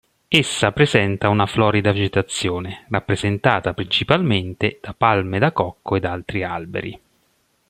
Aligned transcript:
Essa 0.27 0.71
presenta 0.71 1.29
una 1.29 1.45
florida 1.45 1.91
vegetazione, 1.91 2.87
rappresentata 2.89 3.75
principalmente 3.75 4.79
da 4.81 4.95
palme 4.95 5.37
da 5.37 5.51
cocco 5.51 5.95
ed 5.95 6.05
altri 6.05 6.43
alberi. 6.43 6.99